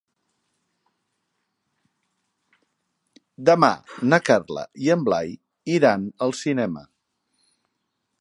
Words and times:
Demà 3.49 3.69
na 4.13 4.19
Carla 4.31 4.63
i 4.87 4.89
en 4.95 5.05
Blai 5.11 5.37
iran 5.77 6.09
al 6.29 6.35
cinema. 6.41 6.85